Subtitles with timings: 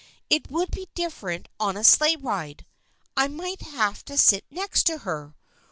[0.31, 2.65] It would be different on a sleigh ride.
[3.15, 5.35] I might have had to sit next to her.